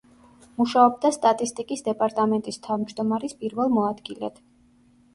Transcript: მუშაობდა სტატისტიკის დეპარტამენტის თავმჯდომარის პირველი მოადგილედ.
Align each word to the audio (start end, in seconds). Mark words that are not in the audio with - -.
მუშაობდა 0.61 1.11
სტატისტიკის 1.17 1.87
დეპარტამენტის 1.89 2.59
თავმჯდომარის 2.67 3.39
პირველი 3.45 3.79
მოადგილედ. 3.81 4.47